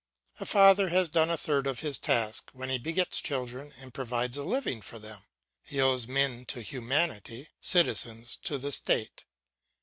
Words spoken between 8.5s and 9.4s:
the state.